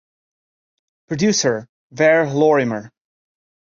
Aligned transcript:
Producer: 1.09 1.67
Vere 1.91 2.25
Lorrimer. 2.27 2.89